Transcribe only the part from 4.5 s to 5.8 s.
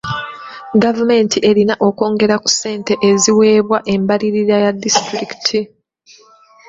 ya disitulikiti.